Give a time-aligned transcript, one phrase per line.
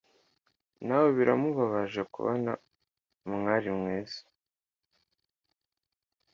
[0.85, 2.51] nawe biramubabaje kubona
[3.27, 4.19] umwari mwiza